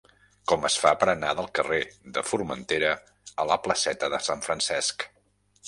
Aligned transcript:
Com 0.51 0.63
es 0.69 0.77
fa 0.83 0.93
per 1.03 1.07
anar 1.13 1.33
del 1.39 1.49
carrer 1.59 1.83
de 2.17 2.25
Formentera 2.29 2.95
a 3.45 3.47
la 3.53 3.61
placeta 3.69 4.13
de 4.17 4.23
Sant 4.31 4.45
Francesc? 4.51 5.11